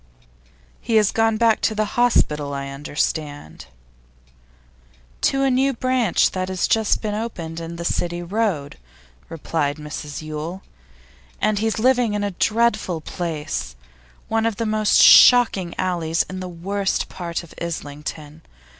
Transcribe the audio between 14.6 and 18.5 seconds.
most shocking alleys in the worst part of Islington.